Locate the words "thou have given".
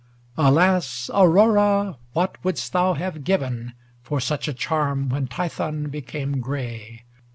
2.73-3.73